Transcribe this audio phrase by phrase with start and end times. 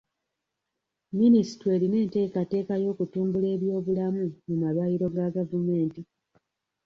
[1.19, 6.01] Minisitule erina enteekateeka y'okutumbula eby'obulamu mu malwaliro ga gavumenti.